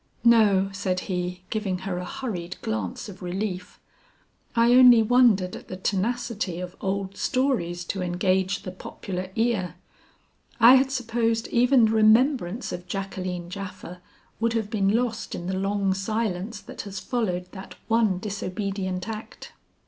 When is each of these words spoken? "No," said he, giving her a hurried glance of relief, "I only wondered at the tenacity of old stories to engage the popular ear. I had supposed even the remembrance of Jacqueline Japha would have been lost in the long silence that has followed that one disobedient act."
"No," 0.23 0.69
said 0.71 1.01
he, 1.01 1.43
giving 1.51 1.77
her 1.85 1.99
a 1.99 2.05
hurried 2.05 2.59
glance 2.63 3.07
of 3.07 3.21
relief, 3.21 3.79
"I 4.55 4.73
only 4.73 5.03
wondered 5.03 5.55
at 5.55 5.67
the 5.67 5.77
tenacity 5.77 6.59
of 6.59 6.75
old 6.81 7.15
stories 7.17 7.85
to 7.85 8.01
engage 8.01 8.63
the 8.63 8.71
popular 8.71 9.29
ear. 9.35 9.75
I 10.59 10.73
had 10.73 10.91
supposed 10.91 11.49
even 11.49 11.85
the 11.85 11.91
remembrance 11.91 12.71
of 12.71 12.87
Jacqueline 12.87 13.51
Japha 13.51 14.01
would 14.39 14.53
have 14.53 14.71
been 14.71 14.89
lost 14.89 15.35
in 15.35 15.45
the 15.45 15.55
long 15.55 15.93
silence 15.93 16.59
that 16.61 16.81
has 16.81 16.99
followed 16.99 17.51
that 17.51 17.75
one 17.87 18.17
disobedient 18.17 19.07
act." 19.07 19.51